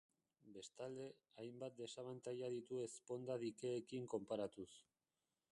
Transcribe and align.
Bestalde, 0.53 1.05
hainbat 1.43 1.77
desabantaila 1.81 2.51
ditu 2.55 2.81
ezponda-dikeekin 2.89 4.11
konparatuz. 4.15 4.71